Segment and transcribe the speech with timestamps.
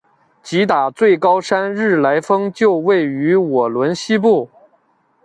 [0.41, 4.49] 吉打最高山日莱峰就位于莪仑西部。